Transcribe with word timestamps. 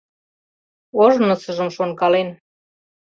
Ожнысыжым 1.03 1.69
шонкален 1.75 2.29